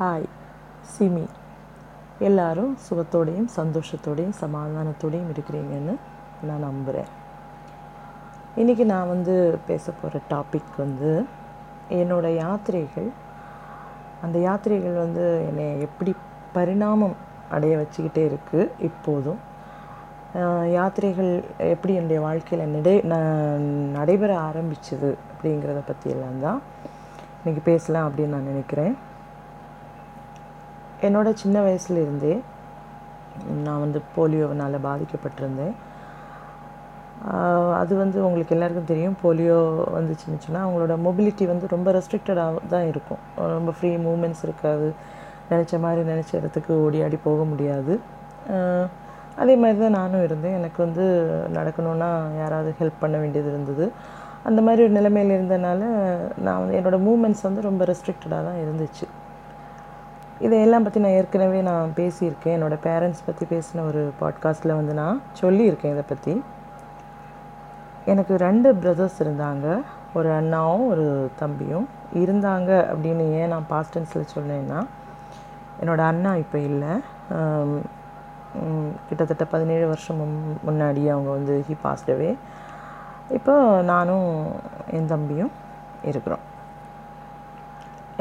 [0.00, 0.26] Hi
[0.90, 1.22] SIMI.
[2.26, 5.94] எல்லாரும் சுகத்தோடையும் சந்தோஷத்தோடையும் சமாதானத்தோடையும் இருக்கிறீங்கன்னு
[6.48, 7.08] நான் நம்புகிறேன்
[8.60, 9.34] இன்றைக்கி நான் வந்து
[9.70, 11.10] பேச போகிற டாபிக் வந்து
[11.98, 13.08] என்னோடய யாத்திரைகள்.
[14.26, 16.14] அந்த யாத்திரைகள் வந்து என்னை எப்படி
[16.58, 17.16] பரிணாமம்
[17.56, 19.42] அடைய வச்சுக்கிட்டே இருக்குது இப்போதும்.
[20.76, 21.32] யாத்திரைகள்
[21.74, 22.94] எப்படி என்னுடைய வாழ்க்கையில் நடை
[23.98, 26.62] நடைபெற ஆரம்பிச்சது அப்படிங்கிறத பற்றியெல்லாம் தான்
[27.40, 28.96] இன்றைக்கி பேசலாம் அப்படின்னு நான் நினைக்கிறேன்.
[31.06, 32.34] என்னோட சின்ன வயசுலேருந்தே
[33.66, 35.74] நான் வந்து போலியோவினால் பாதிக்கப்பட்டிருந்தேன்.
[37.80, 39.16] அது வந்து உங்களுக்கு எல்லாருக்கும் தெரியும்.
[39.22, 39.58] போலியோ
[39.96, 43.20] வந்துச்சுன்னுச்சுன்னா அவங்களோட மொபிலிட்டி வந்து ரொம்ப ரெஸ்ட்ரிக்டடாக தான் இருக்கும்.
[43.56, 44.88] ரொம்ப ஃப்ரீ மூமெண்ட்ஸ் இருக்காது.
[45.50, 47.94] நினச்ச மாதிரி நினச்ச இடத்துக்கு ஓடி ஆடி போக முடியாது.
[49.42, 50.56] அதே மாதிரி தான் நானும் இருந்தேன்.
[50.60, 51.04] எனக்கு வந்து
[51.58, 52.10] நடக்கணுன்னா
[52.42, 53.86] யாராவது ஹெல்ப் பண்ண வேண்டியது இருந்தது.
[54.48, 55.80] அந்த மாதிரி ஒரு நிலைமையில் இருந்தனால
[56.46, 59.06] நான் வந்து என்னோடய மூமெண்ட்ஸ் வந்து ரொம்ப ரெஸ்ட்ரிக்டடாக தான் இருந்துச்சு.
[60.40, 62.54] இதையெல்லாம் பற்றி நான் ஏற்கனவே நான் பேசியிருக்கேன்.
[62.54, 66.42] என்னோடய பேரண்ட்ஸ் பற்றி பேசின ஒரு பாட்காஸ்ட்டில் வந்து நான் சொல்லியிருக்கேன் இதை பற்றி
[68.04, 69.82] எனக்கு ரெண்டு பிரதர்ஸ் இருந்தாங்க.
[70.14, 74.86] ஒரு அண்ணாவும் ஒரு தம்பியும் இருந்தாங்க அப்படின்னு ஏன் நான் பாஸ்ட் டென்ஸில் சொன்னேன்னா
[75.84, 76.88] என்னோடய அண்ணா இப்போ இல்லை.
[79.08, 82.36] கிட்டத்தட்ட பதினேழு வருஷம் முன்- முன்னாடி அவங்க வந்து ஹி பாஸ்டவே
[83.28, 84.46] இப்போ நானும்
[84.90, 85.50] என் தம்பியும்
[86.02, 86.47] இருக்கிறோம்.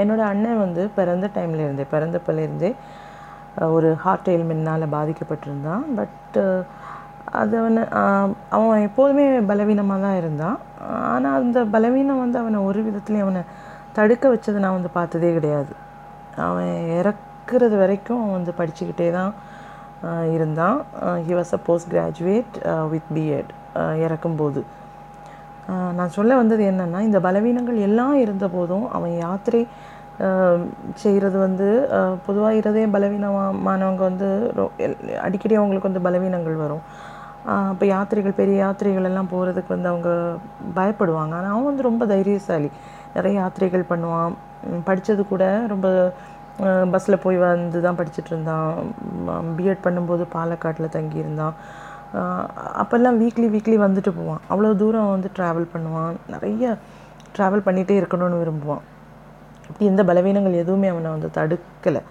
[0.02, 2.72] என்னோட அண்ணன் வந்து பிறந்த டைம்ல இருந்தே பிறந்தப்பிலேருந்தே
[3.76, 5.84] ஒரு ஹார்ட் எயில்மெண்ட்னால் பாதிக்கப்பட்டிருந்தான்.
[6.00, 6.44] பட்டு
[7.40, 7.84] அது அவனை
[8.58, 10.58] அவன் எப்போதுமே பலவீனமாக தான் இருந்தான்.
[11.14, 13.42] ஆனால் அந்த பலவீனம் வந்து அவனை ஒரு விதத்துலேயும் அவனை
[13.98, 15.74] தடுக்க வச்சதை நான் வந்து பார்த்ததே கிடையாது.
[16.48, 19.34] அவன் இறக்குறது வரைக்கும் அவன் வந்து படிச்சுக்கிட்டே தான்
[20.36, 20.78] இருந்தான்.
[21.28, 21.62] He was a
[21.94, 22.56] postgraduate
[22.94, 23.52] with BEd
[24.06, 24.62] இறக்கும்போது
[25.68, 29.68] நான் சொல்ல வந்தது என்னென்னா இந்த பலவீனங்கள் எல்லாம் இருந்த போதும் அவன் யாத்திரை
[30.94, 31.90] செய்கிறது வந்து
[32.26, 36.82] பொதுவாக இருதயம் பலவீனமானவங்க வந்து எல்- அடிக்கடி அவங்களுக்கு வந்து பலவீனங்கள் வரும்.
[37.46, 40.36] அப்போ யாத்திரைகள் பெரிய யாத்திரைகள் எல்லாம் போகிறதுக்கு வந்து அவங்க
[40.76, 41.34] பயப்படுவாங்க.
[41.34, 42.72] ஆனால் அவன் வந்து ரொம்ப தைரியசாலி.
[43.16, 44.34] நிறைய யாத்திரைகள் பண்ணுவான்.
[44.84, 46.14] படித்தது கூட ரொம்ப
[46.92, 48.74] பஸ்ஸில் போய் வந்து தான் படிச்சுட்டு இருந்தான்.
[49.58, 51.54] பிஎட் பண்ணும்போது பாலக்காட்டில் தங்கியிருந்தான்.
[52.82, 54.42] அப்போல்லாம் வீக்லி வீக்லி வந்துட்டு போவான்.
[54.50, 56.16] அவ்வளோ தூரம் வந்து ட்ராவல் பண்ணுவான்.
[56.28, 56.78] நிறைய
[57.38, 58.84] ட்ராவல் பண்ணிகிட்டே இருக்கணும்னு விரும்புவான்.
[59.70, 62.02] இப்படி எந்த பலவீனங்கள் எதுவுமே அவனை வந்து தடுக்கலை.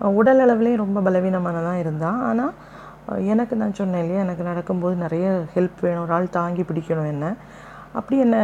[0.00, 2.18] உடல் அளவுலேயும் ரொம்ப பலவீனமானதான் இருந்தான்.
[2.22, 2.52] ஆனால்
[3.32, 7.36] எனக்கு நான் சொன்னேன் இல்லையா எனக்கு நடக்கும்போது நிறைய ஹெல்ப் வேணும் ஒரு ஆள் தாங்கி பிடிக்கணும் என்ன.
[7.92, 8.36] அப்படி என்ன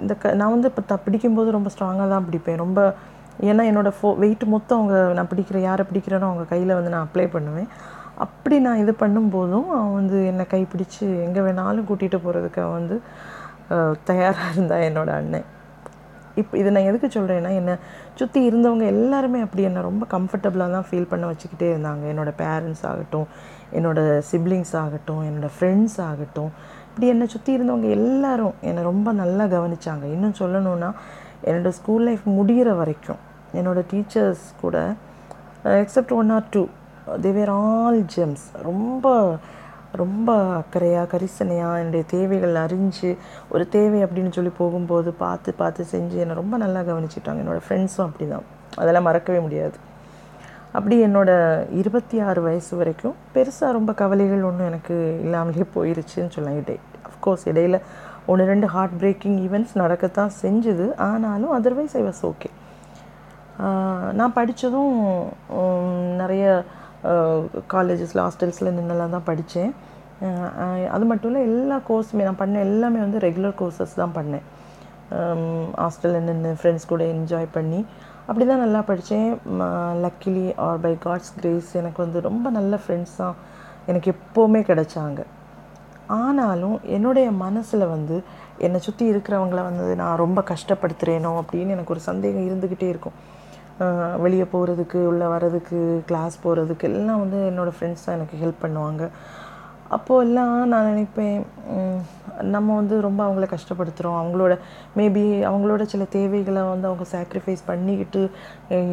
[0.00, 2.56] இந்த க நான் வந்து இப்போ த பிடிக்கும்போது ரொம்ப ஸ்ட்ராங்காக தான் பிடிப்பேன்.
[2.56, 2.94] ரொம்ப
[3.40, 7.30] ஏன்னா என்னோடய ஃபோ வெயிட் மொத்தம் அவங்க நான் பிடிக்கிற யாரை பிடிக்கிறேனோ அவங்க கையில் வந்து நான் அப்ளை
[7.30, 7.68] பண்ணுவேன்.
[8.24, 12.96] அப்படி நான் இது பண்ணும்போதும் அவன் வந்து என்னை கைப்பிடிச்சு எங்கே வேணாலும் கூட்டிகிட்டு போகிறதுக்கு அவன் வந்து
[14.08, 15.46] தயாராக இருந்தான் என்னோடய அண்ணன்.
[16.40, 17.74] இப்போ இதை நான் எதுக்கு சொல்கிறேன்னா என்னை
[18.18, 22.04] சுற்றி இருந்தவங்க எல்லாருமே அப்படி என்னை ரொம்ப கம்ஃபர்டபுளாக தான் ஃபீல் பண்ண வச்சுக்கிட்டே இருந்தாங்க.
[22.12, 23.26] என்னோடய பேரண்ட்ஸ் ஆகட்டும்
[23.78, 26.50] என்னோடய சிப்ளிங்ஸ் ஆகட்டும் என்னோடய ஃப்ரெண்ட்ஸ் ஆகட்டும்.
[26.88, 30.04] இப்படி என்னை சுற்றி இருந்தவங்க எல்லாரும் என்னை ரொம்ப நல்லா கவனிச்சாங்க.
[30.16, 30.90] இன்னும் சொல்லணும்னா
[31.48, 33.20] என்னோடய ஸ்கூல் லைஃப் முடிகிற வரைக்கும்
[33.60, 34.76] என்னோடய டீச்சர்ஸ் கூட
[35.84, 36.62] except one or two
[37.24, 39.14] they were all gems ரொம்ப
[40.00, 43.10] ரொம்ப அக்கறையாக கரிசனையாக என்னுடைய தேவைகள் அறிஞ்சு
[43.52, 47.42] ஒரு தேவை அப்படின்னு சொல்லி போகும்போது பார்த்து பார்த்து செஞ்சு என்னை ரொம்ப நல்லா கவனிச்சிட்டாங்க.
[47.44, 48.46] என்னோடய ஃப்ரெண்ட்ஸும் அப்படி தான்
[48.80, 49.76] அதெல்லாம் மறக்கவே முடியாது.
[50.78, 56.76] அப்படி என்னோடய இருபத்தி ஆறு வயசு வரைக்கும் பெருசாக ரொம்ப கவலைகள் ஒன்றும் எனக்கு இல்லாமலே போயிருச்சுன்னு சொல்லலாம் இடை
[57.10, 57.78] அஃப்கோர்ஸ் இடையில்
[58.30, 60.86] ஒன்று ரெண்டு ஹார்ட் பிரேக்கிங் ஈவெண்ட்ஸ் நடக்கத்தான் செஞ்சுது.
[61.10, 62.50] ஆனாலும் அதர்வைஸ் ஐ வாஸ் ஓகே
[64.18, 64.94] நான் படித்ததும்
[66.20, 66.44] நிறைய
[67.74, 69.72] காலேஜஸில் ஹாஸ்டல்ஸில் நின்னெல்லாம் தான் படித்தேன்.
[70.94, 74.44] அது மட்டும் இல்லை எல்லா கோர்ஸுமே நான் பண்ண எல்லாமே வந்து ரெகுலர் கோர்சஸ் தான் பண்ணேன்.
[75.82, 77.80] ஹாஸ்டலில் நின்று ஃப்ரெண்ட்ஸ் கூட என்ஜாய் பண்ணி
[78.28, 79.30] அப்படி தான் நல்லா படித்தேன்.
[80.04, 83.36] Luckily or by god's grace எனக்கு வந்து ரொம்ப நல்ல ஃப்ரெண்ட்ஸ் தான்
[83.90, 85.20] எனக்கு எப்போவுமே கிடைச்சாங்க.
[86.22, 88.16] ஆனாலும் என்னுடைய மனசில் வந்து
[88.66, 93.18] என்னை சுற்றி இருக்கிறவங்கள வந்து நான் ரொம்ப கஷ்டப்படுத்துகிறேனோ அப்படின்னு எனக்கு ஒரு சந்தேகம் இருந்துக்கிட்டே இருக்கும்.
[94.22, 95.78] வெளியே போகிறதுக்கு உள்ளே வர்றதுக்கு
[96.08, 99.02] கிளாஸ் போகிறதுக்கு எல்லாம் வந்து என்னோடய ஃப்ரெண்ட்ஸ் தான் எனக்கு ஹெல்ப் பண்ணுவாங்க.
[99.96, 101.38] அப்போது எல்லாம் நான் நினைப்பேன்
[102.54, 104.54] நம்ம வந்து ரொம்ப அவங்கள கஷ்டப்படுத்துகிறோம் அவங்களோட
[104.98, 108.22] மேபி அவங்களோட சில தேவைகளை வந்து அவங்க சாக்ரிஃபைஸ் பண்ணிக்கிட்டு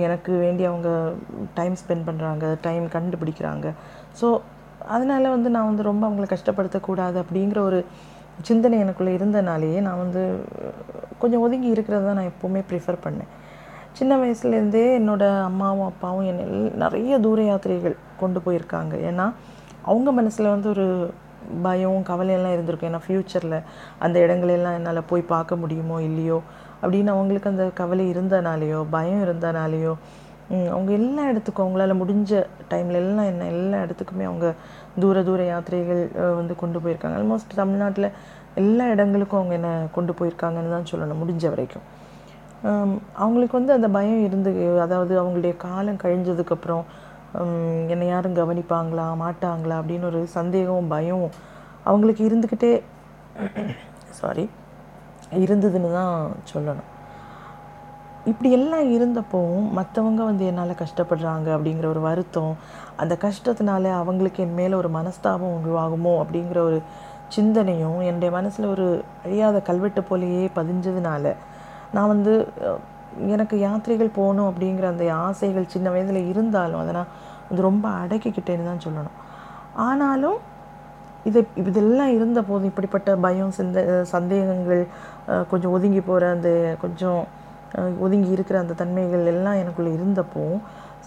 [0.05, 0.89] எனக்கு வேண்டி அவங்க
[1.59, 3.67] டைம் ஸ்பெண்ட் பண்ணுறாங்க டைம் கண்டுபிடிக்கிறாங்க.
[4.21, 4.29] ஸோ
[4.95, 7.81] அதனால் வந்து நான் வந்து ரொம்ப அவங்கள கஷ்டப்படுத்தக்கூடாது அப்படிங்கிற ஒரு
[8.49, 10.23] சிந்தனை எனக்குள்ளே இருந்தனாலேயே நான் வந்து
[11.21, 13.31] கொஞ்சம் ஒதுங்கி இருக்கிறது தான் நான் எப்போவுமே ப்ரிஃபர் பண்ணேன்.
[13.97, 18.93] சின்ன வயசுலேருந்தே என்னோடய அம்மாவும் அப்பாவும் என்னை எல்- நிறைய தூர யாத்திரைகள் கொண்டு போயிருக்காங்க.
[19.09, 19.33] ஏன்னா
[19.81, 20.85] அவங்க மனசில் வந்து ஒரு
[21.61, 22.93] பயம் கவலையெல்லாம் இருந்திருக்கும்.
[22.93, 23.63] ஏன்னா ஃப்யூச்சரில்
[23.99, 26.41] அந்த இடங்களெல்லாம் என்னால் போய் பார்க்க முடியுமோ இல்லையோ
[26.81, 29.93] அப்படின்னு அவங்களுக்கு அந்த கவலை இருந்தனாலேயோ பயம் இருந்தனாலேயோ
[30.69, 34.53] அவங்க எல்லா இடத்துக்கும் அவங்களால முடிஞ்ச டைமில் எல்லாம் என்ன எல்லா இடத்துக்குமே அவங்க
[34.99, 36.01] தூர தூர யாத்திரைகள்
[36.35, 37.15] வந்து கொண்டு போயிருக்காங்க.
[37.19, 38.11] ஆல்மோஸ்ட் தமிழ்நாட்டில்
[38.55, 41.81] எல்லா இடங்களுக்கும் அவங்க என்ன கொண்டு போயிருக்காங்கன்னு தான் சொல்லணும் முடிஞ்ச வரைக்கும்.
[43.13, 46.83] அவங்களுக்கு வந்து அந்த பயம் இருந்து அதாவது அவங்களுடைய காலம் கழிஞ்சதுக்கப்புறம்
[47.87, 51.29] என்னை யாரும் கவனிப்பாங்களா மாட்டாங்களா அப்படின்னு ஒரு சந்தேகம் பயம்
[51.83, 52.83] அவங்களுக்கு இருந்துக்கிட்டே
[54.09, 54.49] சாரி
[55.31, 56.87] இருந்ததுன்னு தான் சொல்லணும்.
[58.25, 62.57] இப்படி எல்லாம் இருந்தப்போவும் மற்றவங்க வந்து என்னால் கஷ்டப்படுறாங்க அப்படிங்கிற ஒரு வருத்தம்
[62.97, 66.81] அந்த கஷ்டத்தினால அவங்களுக்கு என் மேலே ஒரு மனஸ்தாபம் உருவாகுமோ அப்படிங்கிற ஒரு
[67.29, 71.35] சிந்தனையும் என்னுடைய மனசில் ஒரு அழியாத கல்வெட்டு போலேயே பதிஞ்சதுனால
[71.95, 72.33] நான் வந்து
[73.35, 77.13] எனக்கு யாத்திரைகள் போகணும் அப்படிங்கிற அந்த ஆசைகள் சின்ன வயதில் இருந்தாலும் அதை நான்
[77.49, 79.17] வந்து ரொம்ப அடக்கிக்கிட்டேன்னு தான் சொல்லணும்.
[79.87, 80.37] ஆனாலும்
[81.29, 83.79] இது இதெல்லாம் இருந்த போது இப்படிப்பட்ட பயம் சிந்த
[84.13, 84.81] சந்தேகங்கள்
[85.51, 86.49] கொஞ்சம் ஒதுங்கி போகிற அந்த
[86.83, 87.21] கொஞ்சம்
[88.05, 90.43] ஒதுங்கி இருக்கிற அந்த தன்மைகள் எல்லாம் எனக்குள்ளே இருந்தப்போ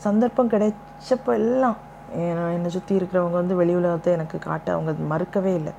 [0.05, 1.79] சந்தர்ப்பம் கிடைச்சப்போ எல்லாம்
[2.57, 5.73] என்னை சுற்றி இருக்கிறவங்க வந்து வெளி உலகத்தை எனக்கு காட்ட அவங்க மறுக்கவே இல்லை.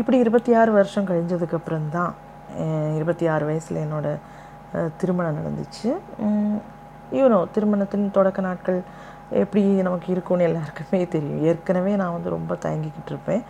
[0.00, 2.12] இப்படி இருபத்தி ஆறு வருஷம் கழிஞ்சதுக்கப்புறம் தான்
[2.96, 4.16] இருபத்தி ஆறு வயசில் என்னோடய
[4.96, 5.90] திருமணம் நடந்துச்சு.
[7.18, 8.80] யூனோ திருமணத்தின் தொடக்க நாட்கள்
[9.42, 11.42] எப்படி நமக்கு இருக்கும்னு எல்லாருக்குமே தெரியும்.
[11.42, 13.42] ஏற்கனவே நான் வந்து ரொம்ப தயங்கிக்கிட்டு இருப்பேன்.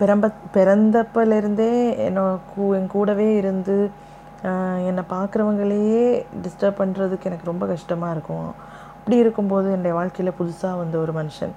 [0.00, 1.72] பிறம்ப பிறந்தப்பலேருந்தே
[2.08, 3.76] என்னோட கூ என் கூடவே இருந்து
[4.88, 6.02] என்னை பார்க்குறவங்களையே
[6.42, 8.50] டிஸ்டர்ப் பண்ணுறதுக்கு எனக்கு ரொம்ப கஷ்டமாக இருக்கும்.
[8.98, 11.54] அப்படி இருக்கும்போது என்னுடைய வாழ்க்கையில் புதுசாக வந்த ஒரு மனுஷன்.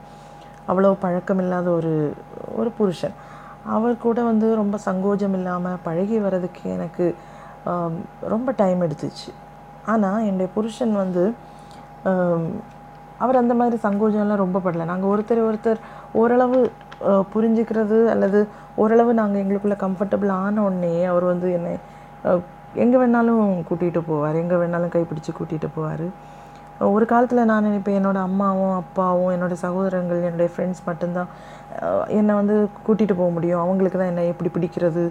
[0.69, 1.93] அவ்வளோ பழக்கம் இல்லாத ஒரு
[2.55, 3.15] ஒரு புருஷன்.
[3.75, 7.05] அவர் கூட வந்து ரொம்ப சங்கோஜம் இல்லாமல் பழகி வர்றதுக்கு எனக்கு
[8.33, 9.29] ரொம்ப டைம் எடுத்துச்சு.
[9.91, 11.23] ஆனால் என்னுடைய புருஷன் வந்து
[13.23, 14.85] அவர் அந்த மாதிரி சங்கோஜம்லாம் ரொம்ப படல.
[14.91, 15.81] நாங்கள் ஒருத்தர் ஒருத்தர்
[16.21, 16.59] ஓரளவு
[17.33, 18.39] புரிஞ்சுக்கிறது அல்லது
[18.83, 21.73] ஓரளவு நாங்கள் எங்களுக்குள்ளே கம்ஃபர்டபுள் ஆன உடனே அவர் வந்து என்னை
[22.83, 24.35] எங்கே வேணாலும் கூட்டிகிட்டு போவார்.
[24.43, 26.05] எங்கே வேணாலும் கைப்பிடிச்சு கூட்டிகிட்டு போவார்.
[26.89, 31.29] ஒரு காலத்தில் நான் நினைப்பேன் என்னோட அம்மாவும் அப்பாவும் என்னோட சகோதரங்கள் என்னுடைய ஃப்ரெண்ட்ஸ் மட்டும்தான்
[32.19, 32.55] என்னை வந்து
[32.85, 33.61] கூட்டிகிட்டு போக முடியும்.
[33.65, 35.03] அவங்களுக்கு தான் என்னை எப்படி பிடிக்கிறது?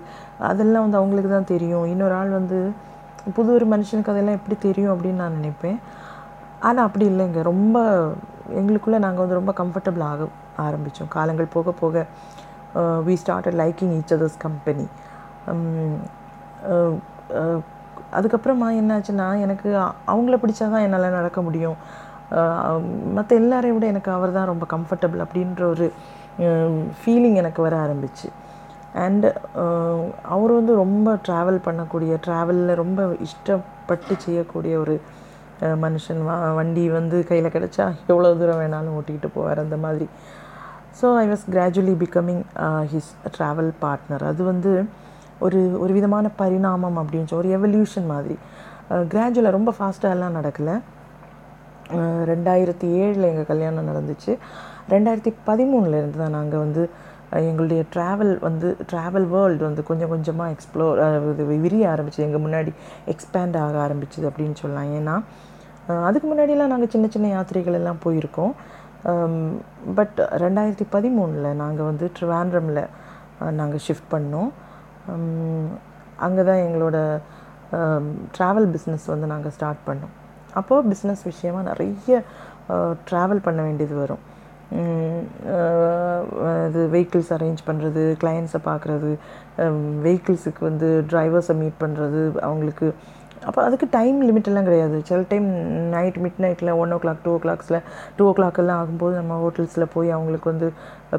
[0.51, 1.87] அதெல்லாம் வந்து அவங்களுக்கு தான் தெரியும்.
[1.93, 2.59] இன்னொரு ஆள் வந்து
[3.37, 5.79] புது ஒரு மனுஷனுக்கு அதெல்லாம் எப்படி தெரியும் அப்படின்னு நான் நினைப்பேன்.
[6.69, 7.41] ஆனால் அப்படி இல்லைங்க.
[7.53, 7.79] ரொம்ப
[8.61, 10.29] எங்களுக்குள்ளே நாங்கள் வந்து ரொம்ப கம்ஃபர்டபுள் ஆக
[10.67, 12.07] ஆரம்பித்தோம் காலங்கள் போக போக
[13.07, 14.87] we start liking each others company
[18.19, 19.69] அதுக்கப்புறமா என்னாச்சுன்னா எனக்கு
[20.13, 21.79] அவங்கள பிடிச்சா தான் என்னால் நடக்க முடியும்.
[23.17, 25.87] மற்ற எல்லாரையும் விட எனக்கு அவர் தான் ரொம்ப கம்ஃபர்டபுள் அப்படின்ற ஒரு
[26.99, 28.29] ஃபீலிங் எனக்கு வர ஆரம்பிச்சு.
[29.05, 29.29] அண்டு
[30.35, 34.95] அவர் வந்து ரொம்ப ட்ராவல் பண்ணக்கூடிய ட்ராவலில் ரொம்ப இஷ்டப்பட்டு செய்யக்கூடிய ஒரு
[35.85, 36.21] மனுஷன்.
[36.29, 40.07] வா வண்டி வந்து கையில் கிடச்சா எவ்வளோ தூரம் வேணாலும் ஓட்டிக்கிட்டு போவார் அந்த மாதிரி.
[40.99, 42.43] So I was gradually becoming
[42.93, 44.73] his travel partner அது வந்து
[45.47, 48.37] ஒரு ஒரு விதமான பரிணாமம் அப்படின்னு சொல்லி ஒரு எவல்யூஷன் மாதிரி.
[49.13, 50.77] கிராஜுவலாக ரொம்ப ஃபாஸ்ட்டாக எல்லாம் நடக்கலை.
[52.31, 54.33] ரெண்டாயிரத்தி ஏழில் எங்கள் கல்யாணம் நடந்துச்சு.
[54.95, 56.83] ரெண்டாயிரத்தி பதிமூணுலேருந்து தான் நாங்கள் வந்து
[57.49, 61.01] எங்களுடைய ட்ராவல் வந்து ட்ராவல் வேர்ல்டு வந்து கொஞ்சம் கொஞ்சமாக எக்ஸ்ப்ளோர்
[61.33, 62.73] இது விரிய ஆரம்பிச்சு எங்கள் முன்னாடி
[63.13, 64.91] எக்ஸ்பேண்ட் ஆக ஆரம்பிச்சுது அப்படின்னு சொல்லலாம்.
[64.99, 65.15] ஏன்னா
[66.09, 68.53] அதுக்கு முன்னாடிலாம் நாங்கள் சின்ன சின்ன யாத்திரைகள் எல்லாம் போயிருக்கோம்.
[69.99, 72.83] பட் ரெண்டாயிரத்தி பதிமூணில் நாங்கள் வந்து ட்ரிவாண்ட்ரமில்
[73.61, 74.51] நாங்கள் ஷிஃப்ட் பண்ணோம்.
[76.27, 76.99] அங்கே தான் எங்களோட
[78.37, 80.15] ட்ராவல் பிஸ்னஸ் வந்து நாங்கள் ஸ்டார்ட் பண்ணோம்.
[80.61, 82.23] அப்போது பிஸ்னஸ் விஷயமா நிறைய
[83.09, 84.25] ட்ராவல் பண்ண வேண்டியது வரும்.
[86.67, 89.11] இது வெஹிக்கிள்ஸ் அரேஞ்ச் பண்ணுறது கிளையண்ட்ஸை பார்க்குறது
[90.07, 92.89] வெஹிக்கிள்ஸுக்கு வந்து டிரைவர்ஸை மீட் பண்ணுறது அவங்களுக்கு
[93.49, 94.97] அப்போ அதுக்கு டைம் லிமிட்டெல்லாம் கிடையாது.
[95.09, 95.47] சில டைம்
[95.95, 97.79] நைட் மிட் நைட்டில் ஒன் ஓ கிளாக் டூ ஓ கிளாக்ஸில்
[98.17, 100.69] டூ ஓ கிளாக் எல்லாம் ஆகும்போது நம்ம ஹோட்டல்ஸில் போய் அவங்களுக்கு வந்து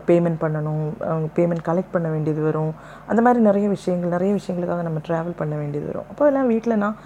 [0.10, 0.84] பேமெண்ட் பண்ணணும்.
[1.10, 2.74] அவங்க பேமெண்ட் கலெக்ட் பண்ண வேண்டியது வரும்.
[3.10, 6.10] அந்த மாதிரி நிறைய விஷயங்கள் நிறைய விஷயங்களுக்காக நம்ம ட்ராவல் பண்ண வேண்டியது வரும்.
[6.14, 6.98] அப்போ எல்லாம் வீட்டில் நான்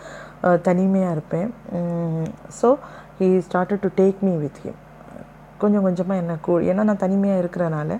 [0.69, 1.49] தனிமையாக இருப்பேன்.
[2.59, 2.69] So
[3.19, 4.79] he started to take me with him
[5.61, 7.91] கொஞ்சம் கொஞ்சமாக என்ன கூ ஏன்னா நான் தனிமையாக இருக்கிறனால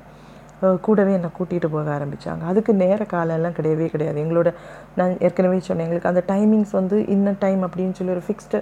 [0.82, 4.24] கூடவே என்னை கூட்டிகிட்டு போக ஆரம்பித்தாங்க அதுக்கு நேர காலம்லாம் கிடையவே கிடையாது.
[4.24, 4.54] எங்களோட
[4.96, 8.62] நான் ஏற்கனவே சொன்னேன் எங்களுக்கு அந்த டைமிங்ஸ் வந்து இன்ன டைம் அப்படின்னு சொல்லி ஒரு ஃபிக்ஸ்டு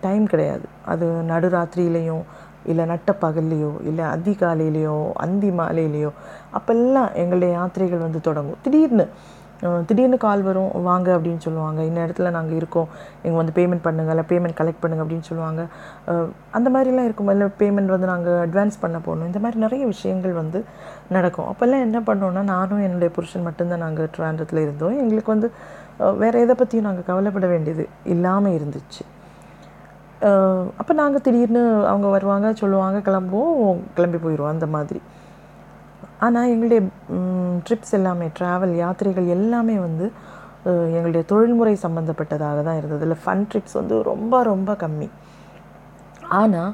[0.00, 0.66] டைம் கிடையாது.
[0.84, 2.24] அது நடுராத்திரியிலையும்
[2.64, 6.10] இல்லை நட்ட பகல்லையோ இல்லை அதிகாலையிலையோ அந்தி மாலையிலையோ
[6.58, 8.60] அப்போல்லாம் எங்களுடைய யாத்திரைகள் வந்து தொடங்கும்.
[8.62, 9.08] திடீர்னு
[9.88, 11.80] திடீர்னு கால் வரும் வாங்க அப்படின்னு சொல்லுவாங்க.
[11.88, 12.88] இந்த இடத்துல நாங்கள் இருக்கோம்.
[13.24, 15.62] இங்கே வந்து பேமெண்ட் பண்ணுங்கள் இல்லை பேமெண்ட் கலெக்ட் பண்ணுங்க அப்படின்னு சொல்லுவாங்க.
[16.58, 17.30] அந்த மாதிரிலாம் இருக்கும்.
[17.34, 19.28] இல்லை பேமெண்ட் வந்து நாங்கள் அட்வான்ஸ் பண்ண போகணும்.
[19.30, 20.60] இந்த மாதிரி நிறைய விஷயங்கள் வந்து
[21.16, 21.48] நடக்கும்.
[21.52, 24.98] அப்போல்லாம் என்ன பண்ணோன்னா நானும் என்னுடைய புருஷன் மட்டும்தான் நாங்கள் ட்ராண்டத்தில் இருந்தோம்.
[25.04, 25.50] எங்களுக்கு வந்து
[26.22, 29.02] வேறு எதை பற்றியும் நாங்கள் கவலைப்பட வேண்டியது இல்லாமல் இருந்துச்சு.
[30.80, 35.00] அப்போ நாங்கள் திடீர்னு அவங்க வருவாங்க சொல்லுவாங்க கிளம்புவோம் கிளம்பி போயிடுவோம் அந்த மாதிரி.
[36.24, 36.80] ஆனால் எங்களுடைய
[37.66, 40.06] ட்ரிப்ஸ் எல்லாமே ட்ராவல் யாத்திரைகள் எல்லாமே வந்து
[40.96, 43.02] எங்களுடைய தொழில்முறை சம்மந்தப்பட்டதாக தான் இருந்தது.
[43.06, 45.08] இல்லை ஃபன் ட்ரிப்ஸ் வந்து ரொம்ப ரொம்ப கம்மி.
[46.40, 46.72] ஆனால்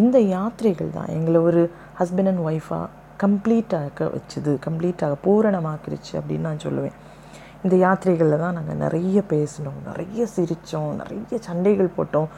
[0.00, 1.62] இந்த யாத்திரைகள் தான் எங்களை ஒரு
[2.00, 2.86] ஹஸ்பண்ட் அண்ட் ஒய்ஃபாக
[3.22, 4.52] கம்ப்ளீட்டாக வச்சுது.
[4.66, 6.96] கம்ப்ளீட்டாக பூரணமாக்கிருச்சு அப்படின்னு நான் சொல்லுவேன்.
[7.64, 9.78] இந்த யாத்திரைகளில் தான் நாங்கள் நிறைய பேசினோம்.
[9.90, 12.28] நிறைய சிரித்தோம் நிறைய சண்டைகள் போட்டோம்.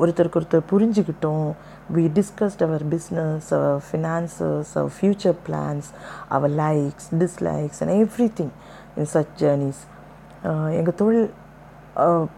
[0.00, 1.48] ஒருத்தருக்கு ஒருத்தர் புரிஞ்சுக்கிட்டோம்.
[1.94, 5.88] We discussed our business our finances our future plans
[6.36, 7.94] our likes dislikes and
[8.40, 8.54] everything
[9.00, 9.82] in such journeys
[10.78, 11.28] எங்கள் தொழில்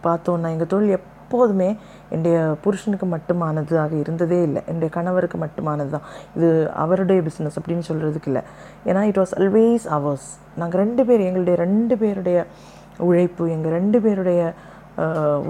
[0.07, 1.71] பார்த்தோன்னா எங்கள் தொழில் எப்போதுமே
[2.13, 4.61] என்னுடைய புருஷனுக்கு மட்டுமானதாக இருந்ததே இல்லை.
[4.69, 6.07] என்னுடைய கணவருக்கு மட்டுமானது தான்.
[6.37, 6.49] இது
[6.85, 8.43] அவருடைய பிஸ்னஸ் அப்படின்னு சொல்கிறதுக்கு இல்லை.
[8.89, 10.29] ஏன்னா இட் வாஸ் ஆல்வேஸ் அவர்ஸ்
[10.61, 12.39] நாங்கள் ரெண்டு பேர் எங்களுடைய ரெண்டு பேருடைய
[13.09, 14.41] உழைப்பு எங்கள் ரெண்டு பேருடைய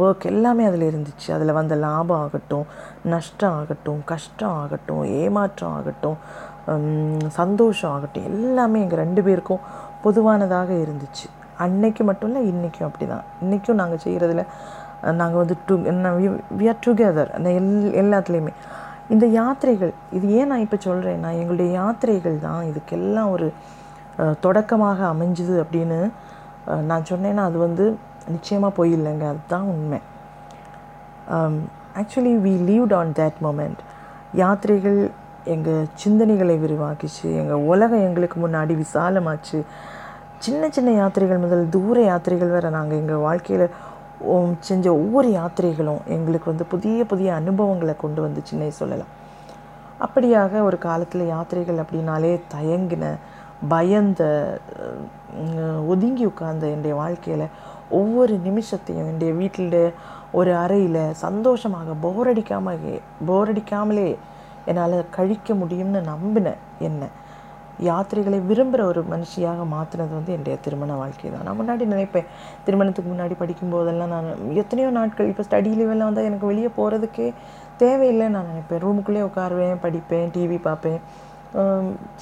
[0.02, 1.28] ஒர்க் எல்லாமே அதில் இருந்துச்சு.
[1.36, 2.66] அதில் வந்த லாபம் ஆகட்டும்
[3.12, 6.18] நஷ்டம் ஆகட்டும் கஷ்டம் ஆகட்டும் ஏமாற்றம் ஆகட்டும்
[7.38, 9.62] சந்தோஷம் ஆகட்டும் எல்லாமே எங்கள் ரெண்டு பேருக்கும்
[10.04, 11.26] பொதுவானதாக இருந்துச்சு.
[11.66, 14.42] அன்னைக்கு மட்டும் இல்லை இன்றைக்கும் அப்படி தான் இன்றைக்கும் நாங்கள் செய்கிறதுல
[15.20, 15.74] நாங்கள் வந்து டு
[16.60, 18.52] வி ஆர் டுகெதர் அந்த எல் எல்லாத்துலேயுமே.
[19.14, 23.46] இந்த யாத்திரைகள் இது ஏன் நான் இப்போ சொல்கிறேன்னா எங்களுடைய யாத்திரைகள் தான் இதுக்கெல்லாம் ஒரு
[24.44, 25.98] தொடக்கமாக அமைஞ்சுது அப்படின்னு
[26.90, 27.84] நான் சொன்னேன்னா அது வந்து
[28.34, 30.00] நிச்சயமாக போய் இல்லைங்க அதுதான் உண்மை.
[32.00, 33.80] Actually we lived on that moment
[34.40, 35.00] யாத்திரைகள்
[35.54, 39.58] எங்கள் சிந்தனைகளை விரிவாக்கிச்சு எங்கள் உலகம் எங்களுக்கு முன்னாடி விசாலமாச்சு.
[40.44, 43.66] சின்ன சின்ன யாத்திரைகள் முதல் தூர யாத்திரைகள் வேறு நாங்கள் எங்கள் வாழ்க்கையில்
[44.68, 49.12] செஞ்ச ஒவ்வொரு யாத்திரைகளும் எங்களுக்கு வந்து புதிய புதிய அனுபவங்களை கொண்டு வந்துச்சுன்னே சொல்லலாம்.
[50.04, 53.04] அப்படியாக ஒரு காலத்தில் யாத்திரைகள் அப்படின்னாலே தயங்கின
[53.72, 54.22] பயந்த
[55.92, 57.46] ஒதுங்கி உட்கார்ந்த என்னுடைய வாழ்க்கையில்
[58.00, 59.80] ஒவ்வொரு நிமிஷத்தையும் என்னுடைய வீட்டில்
[60.38, 62.84] ஒரு அறையில் சந்தோஷமாக போர் அடிக்காமல்
[63.28, 64.08] போர் அடிக்காமலே
[64.70, 67.04] என்னால் கழிக்க முடியும்னு நம்பினேன் என்ன?
[67.86, 71.44] யாத்திரைகளை விரும்புகிற ஒரு மனுஷியாக மாற்றினது வந்து என்னுடைய திருமண வாழ்க்கை தான்.
[71.46, 72.28] நான் முன்னாடி நினைப்பேன்
[72.66, 74.28] திருமணத்துக்கு முன்னாடி படிக்கும்போதெல்லாம் நான்
[74.62, 77.28] எத்தனையோ நாட்கள் இப்போ ஸ்டடி லீவெல்லாம் வந்தால் எனக்கு வெளியே போகிறதுக்கே
[77.82, 78.82] தேவையில்லைன்னு நான் நினைப்பேன்.
[78.84, 81.00] ரூமுக்குள்ளேயே உட்காருவேன் படிப்பேன் டிவி பார்ப்பேன்.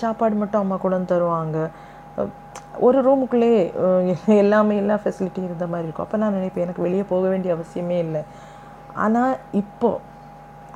[0.02, 1.58] சாப்பாடு மட்டும் அம்மா கூட வந்து தருவாங்க.
[2.86, 3.62] ஒரு ரூமுக்குள்ளேயே
[4.42, 6.06] எல்லாமே எல்லா ஃபெசிலிட்டியும் இருந்த மாதிரி இருக்கும்.
[6.06, 8.22] அப்போ நான் நினைப்பேன் எனக்கு வெளியே போக வேண்டிய அவசியமே இல்லை.
[9.04, 10.02] ஆனால் இப்போது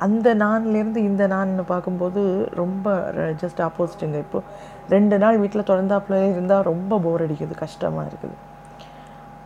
[0.05, 2.21] அந்த நான்லேருந்து இந்த நான்னு பார்க்கும்போது
[2.61, 2.93] ரொம்ப
[3.41, 4.47] ஜஸ்ட் ஆப்போசிட்டுங்க இப்போது
[4.93, 8.35] ரெண்டு நாள் வீட்டில் தொடர்ந்தாப்புல இருந்தால் ரொம்ப போர் அடிக்குது கஷ்டமாக இருக்குது.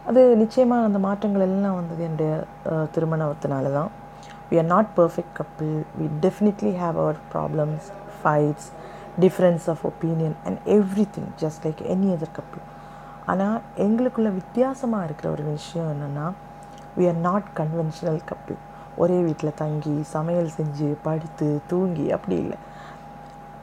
[0.09, 2.31] அது நிச்சயமாக அந்த மாற்றங்கள் எல்லாம் வந்தது என்னுடைய
[2.95, 3.91] திருமணத்தினால தான்
[4.49, 7.87] we are not perfect couple we definitely have our problems
[8.19, 8.69] fights
[9.19, 10.59] difference of opinion and
[11.15, 12.63] everything just like any other couple
[13.25, 16.25] ஆனால் எங்களுக்குள்ள வித்தியாசமாக இருக்கிற ஒரு விஷயம் என்னென்னா
[16.97, 18.59] we are not conventional couple
[18.95, 22.57] ஒரே வீட்டில் தங்கி சமையல் செஞ்சு படுத்து தூங்கி அப்படி இல்லை.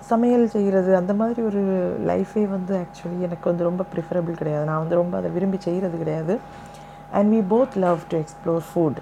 [0.00, 1.60] சமையல் செய்கிறது அந்த மாதிரி ஒரு
[2.06, 4.64] லைஃபே வந்து ஆக்சுவலி எனக்கு வந்து ரொம்ப ப்ரிஃபரபிள் கிடையாது.
[4.64, 6.40] நான் வந்து ரொம்ப அதை விரும்பி செய்கிறது கிடையாது.
[7.12, 9.00] And we both love to explore food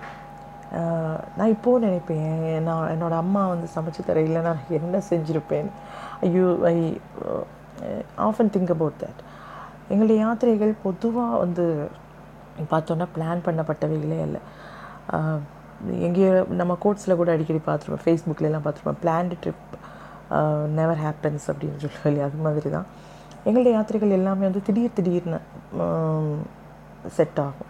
[1.39, 5.69] நான் இப்போது நினைப்பேன் நான் என்னோடய அம்மா வந்து சமைச்சு தரையில் நான் என்ன செஞ்சுருப்பேன்?
[6.27, 6.77] ஐயோ I
[8.29, 9.23] often think about that
[9.93, 11.65] எங்களுடைய யாத்திரைகள் பொதுவாக வந்து
[12.73, 14.43] பார்த்தோன்னா பிளான் பண்ணப்பட்டவைகளே இல்லை
[16.07, 19.67] எங்கேயோ நம்ம கோட்ஸில் கூட அடிக்கடி பார்த்துருப்போம் ஃபேஸ்புக்லலாம் பார்த்துருப்போம் planned trip
[20.79, 22.27] never uh, happens அப்படின்னு சொல்லுவோம் இல்லையா?
[22.29, 22.87] அது மாதிரி தான்
[23.49, 25.39] எங்களுடைய யாத்திரைகள் எல்லாமே வந்து திடீர் திடீர்னு
[25.85, 26.29] um,
[27.17, 27.70] செட் ஆகும்.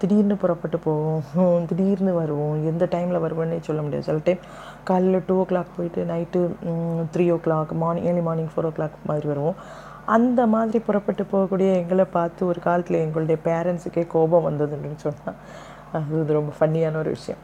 [0.00, 1.22] திடீர்னு புறப்பட்டு போவோம்.
[1.70, 2.64] திடீர்னு வருவோம்.
[2.70, 4.06] எந்த டைமில் வருவோன்னே சொல்ல முடியாது.
[4.08, 4.38] சில டைம்
[4.84, 6.40] காலையில் டூ ஓ கிளாக் போயிட்டு night
[7.14, 9.58] three o'clock morning early morning four o'clock மாதிரி வருவோம்.
[10.16, 15.38] அந்த மாதிரி புறப்பட்டு போகக்கூடிய எங்களை பார்த்து ஒரு காலத்தில் எங்களுடைய பேரண்ட்ஸுக்கே கோபம் வந்ததுன்னு சொன்னால்
[15.92, 17.42] அது ரொம்ப ஃபன்னியான ஒரு விஷயம்.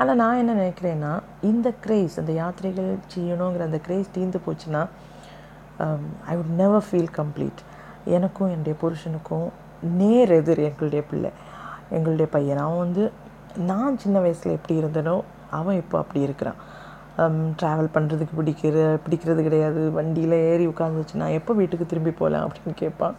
[0.00, 4.82] ஆனால் நான் என்ன நினைக்கிறேன்னா இந்த கிரேஸ் அந்த யாத்திரைகள் செய்யணுங்கிற அந்த கிரேஸ் தீர்ந்து போச்சுன்னா
[6.30, 7.60] I would never feel complete
[8.16, 9.48] எனக்கும் என்னுடைய புருஷனுக்கும்
[10.00, 11.30] நேர் எதிர் எங்களுடைய பிள்ளை
[11.96, 13.04] எங்களுடைய பையன் அவன் வந்து
[13.70, 15.16] நான் சின்ன வயசில் எப்படி இருந்தனோ
[15.58, 16.58] அவன் இப்போ அப்படி இருக்கிறான்.
[17.60, 19.80] ட்ராவல் பண்ணுறதுக்கு பிடிக்கிற பிடிக்கிறது கிடையாது.
[19.96, 23.16] வண்டியில் ஏறி உட்காந்துச்சுன்னா எப்போ வீட்டுக்கு திரும்பி போகலாம் அப்படின்னு கேட்பான்.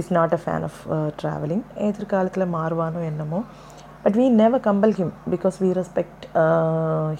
[0.00, 0.80] Is not a fan of
[1.20, 3.40] travelling எதிர்காலத்தில் மாறுவானோ என்னமோ.
[4.04, 6.24] But we never compel him because we respect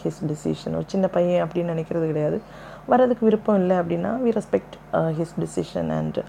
[0.02, 2.38] his decision ஒரு சின்ன பையன் அப்படின்னு நினைக்கிறது கிடையாது.
[2.90, 4.76] வரதுக்கு விருப்பம் இல்லை அப்படின்னா we respect
[5.18, 6.21] his decision and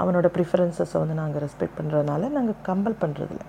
[0.00, 3.44] அவனோட ப்ரிஃபரன்சஸை வந்து நாங்கள் ரெஸ்பெக்ட் பண்ணுறதுனால நாங்கள் கம்பல் பண்ணுறதில்ல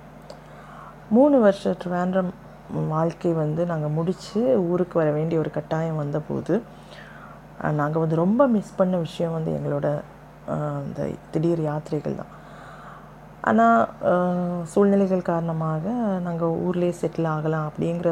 [1.15, 2.31] மூணு வருஷ ட்ரிவாண்ட்ரம்
[2.93, 4.41] வாழ்க்கை வந்து நாங்கள் முடித்து
[4.71, 6.55] ஊருக்கு வர வேண்டிய ஒரு கட்டாயம் வந்தபோது
[7.79, 9.87] நாங்கள் வந்து ரொம்ப மிஸ் பண்ண விஷயம் வந்து எங்களோட
[10.87, 12.33] இந்த திடீர் யாத்திரைகள் தான்.
[13.49, 15.93] ஆனால் சூழ்நிலைகள் காரணமாக
[16.27, 18.09] நாங்கள் ஊர்லேயே செட்டில் ஆகலாம் அப்படிங்கிற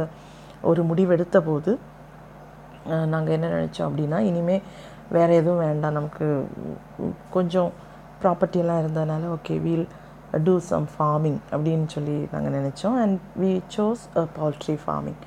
[0.69, 1.72] ஒரு முடிவெடுத்த போது
[3.13, 4.63] நாங்கள் என்ன நினச்சோம் அப்படின்னா இனிமேல்
[5.15, 5.98] வேறு எதுவும் வேண்டாம்.
[6.00, 6.27] நமக்கு
[7.36, 7.72] கொஞ்சம்
[8.21, 9.88] ப்ராப்பர்ட்டியெல்லாம் இருந்ததுனால okay we'll
[10.45, 12.95] do some farming அப்படின்னு சொல்லி நாங்கள் நினச்சோம்.
[13.03, 15.19] And we chose a poultry farming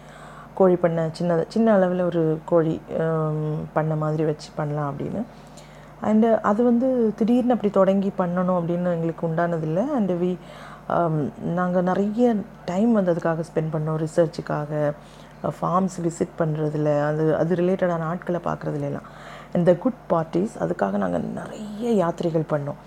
[0.59, 3.39] கோழி பண்ணை சின்ன சின்ன அளவில் ஒரு கோழி um,
[3.77, 5.21] பண்ணை மாதிரி வச்சு பண்ணலாம் அப்படின்னு.
[6.09, 9.85] அண்டு அது வந்து திடீர்னு அப்படி தொடங்கி பண்ணணும் அப்படின்னு எங்களுக்கு உண்டானதில்லை.
[9.99, 10.33] அண்டு வி
[10.97, 11.17] um,
[11.59, 12.35] நாங்கள் நிறைய
[12.71, 14.01] டைம் வந்து அதுக்காக ஸ்பெண்ட் பண்ணோம்.
[14.05, 14.93] ரிசர்ச்சுக்காக
[15.59, 19.09] ஃபார்ம்ஸ் விசிட் பண்ணுறதுல அது அது ரிலேட்டடான ஆட்களை பார்க்குறதுல எல்லாம்.
[19.59, 22.81] இந்த குட் பார்ட்டிஸ் அதுக்காக நாங்கள் நிறைய யாத்திரைகள் பண்ணோம்.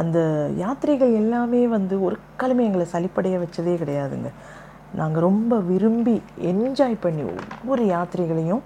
[0.00, 0.18] அந்த
[0.62, 4.30] யாத்திரைகள் எல்லாமே வந்து ஒரு காலமே எங்களை சளிப்படைய வச்சதே கிடையாதுங்க.
[5.00, 6.16] நாங்கள் ரொம்ப விரும்பி
[6.52, 8.64] என்ஜாய் பண்ணி ஒவ்வொரு யாத்திரைகளையும்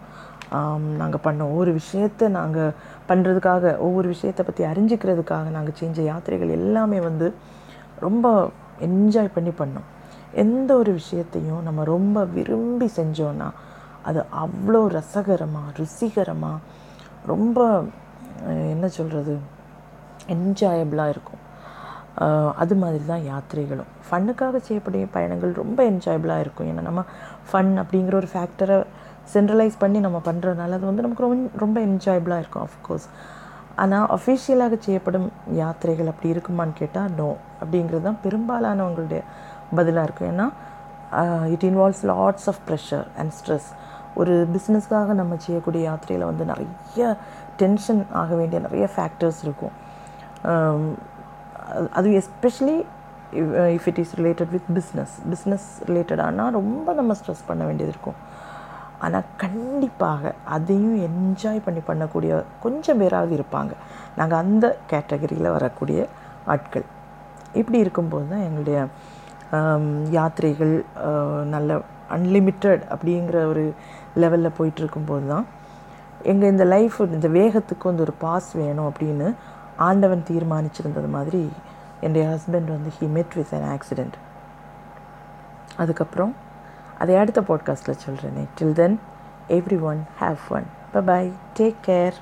[1.00, 1.50] நாங்கள் பண்ணோம்.
[1.52, 2.74] ஒவ்வொரு விஷயத்தை நாங்கள்
[3.10, 7.28] பண்ணுறதுக்காக ஒவ்வொரு விஷயத்தை பற்றி அறிஞ்சிக்கிறதுக்காக நாங்கள் செஞ்ச யாத்திரைகள் எல்லாமே வந்து
[8.06, 8.26] ரொம்ப
[8.88, 9.88] என்ஜாய் பண்ணி பண்ணோம்.
[10.42, 13.48] எந்த ஒரு விஷயத்தையும் நம்ம ரொம்ப விரும்பி செஞ்சோன்னா
[14.08, 16.58] அது அவ்வளோ ரசகரமாக ருசிகரமாக
[17.34, 17.58] ரொம்ப
[18.74, 19.34] என்ன சொல்கிறது
[20.34, 21.42] என்ஜாயபிளாக இருக்கும்.
[22.62, 23.90] அது மாதிரி தான் யாத்திரைகளும்.
[24.06, 26.68] ஃபன்னுக்காக செய்யக்கூடிய பயணங்கள் ரொம்ப என்ஜாயபிளாக இருக்கும்.
[26.70, 27.02] ஏன்னா நம்ம
[27.48, 28.78] ஃபன் அப்படிங்கிற ஒரு ஃபேக்டரை
[29.34, 33.06] சென்ட்ரலைஸ் பண்ணி நம்ம பண்ணுறதுனால அது வந்து நமக்கு ரொம்ப ரொம்ப என்ஜாயபிளாக இருக்கும் ஆஃப்கோர்ஸ்
[33.82, 35.28] ஆனால் அஃபிஷியலாக செய்யப்படும்
[35.60, 37.28] யாத்திரைகள் அப்படி இருக்குமான்னு கேட்டால் நோ
[37.62, 39.20] அப்படிங்கிறது தான் பெரும்பாலானவங்களுடைய
[39.78, 40.30] பதிலாக இருக்கும்.
[40.34, 40.46] ஏன்னா
[41.54, 43.68] it involves lots of pressure and stress
[44.20, 47.10] ஒரு பிஸ்னஸ்க்காக நம்ம செய்யக்கூடிய யாத்திரையில் வந்து நிறைய
[47.60, 49.74] டென்ஷன் ஆக வேண்டிய நிறைய ஃபேக்டர்ஸ் இருக்கும்.
[51.98, 52.76] அது especially
[53.76, 58.18] if it is related with business business ரிலேட்டடானால் ரொம்ப நம்ம ஸ்ட்ரெஸ் பண்ண வேண்டியது இருக்கும்.
[59.06, 62.32] ஆனால் கண்டிப்பாக அதையும் என்ஜாய் பண்ணி பண்ணக்கூடிய
[62.64, 63.72] கொஞ்சம் பேராவது இருப்பாங்க.
[64.18, 66.08] நாங்கள் அந்த கேட்டகரியில் வரக்கூடிய
[66.54, 66.86] ஆட்கள்.
[67.60, 68.78] இப்படி இருக்கும்போது தான் எங்களுடைய
[70.16, 70.74] யாத்திரைகள்
[71.54, 71.80] நல்ல
[72.16, 73.62] அன்லிமிட்டட் அப்படிங்கிற ஒரு
[74.18, 75.46] லெவலில் போயிட்டுருக்கும்போது தான்
[76.22, 79.28] எங்கள் இந்த லைஃப் இந்த வேகத்துக்கு வந்து ஒரு பாஸ் வேணும் அப்படின்னு
[79.76, 81.42] ஆண்டவன் தீர்மானிச்சிருந்தது மாதிரி
[82.00, 84.16] என்னுடைய ஹஸ்பண்ட் வந்து ஹி மெட் வித் அன் ஆக்சிடெண்ட்
[85.76, 86.34] அதுக்கப்புறம்
[86.98, 88.96] அதை அடுத்த பாட்காஸ்ட்டில் சொல்கிறேனே till then
[89.80, 90.38] everyone have
[90.92, 92.18] bye bye take care